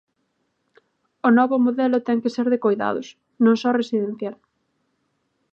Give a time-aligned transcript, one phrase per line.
[1.27, 3.07] O novo modelo ten que ser de coidados,
[3.43, 4.35] non só residencial.